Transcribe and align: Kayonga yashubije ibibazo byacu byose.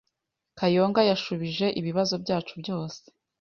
Kayonga 0.59 1.01
yashubije 1.09 1.65
ibibazo 1.79 2.13
byacu 2.23 2.53
byose. 2.61 3.01